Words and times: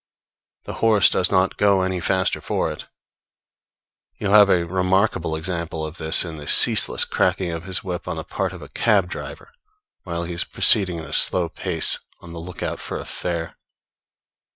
The 0.63 0.73
horse 0.81 1.11
does 1.11 1.29
not 1.29 1.57
go 1.57 1.83
any 1.83 1.99
faster 1.99 2.41
for 2.41 2.71
it. 2.71 2.87
You 4.17 4.31
have 4.31 4.49
a 4.49 4.65
remarkable 4.65 5.35
example 5.35 5.85
of 5.85 5.99
this 5.99 6.25
in 6.25 6.37
the 6.37 6.47
ceaseless 6.47 7.05
cracking 7.05 7.51
of 7.51 7.65
his 7.65 7.83
whip 7.83 8.07
on 8.07 8.17
the 8.17 8.23
part 8.23 8.51
of 8.51 8.63
a 8.63 8.69
cab 8.69 9.07
driver, 9.07 9.51
while 10.01 10.23
he 10.23 10.33
is 10.33 10.43
proceeding 10.43 10.97
at 10.97 11.07
a 11.11 11.13
slow 11.13 11.49
pace 11.49 11.99
on 12.19 12.33
the 12.33 12.39
lookout 12.39 12.79
for 12.79 12.97
a 12.99 13.05
fare. 13.05 13.59